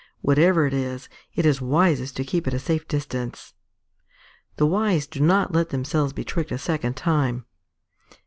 [0.21, 3.53] Whatever it is, it is wisest to keep at a safe distance."
[4.57, 7.45] _The wise do not let themselves be tricked a second time.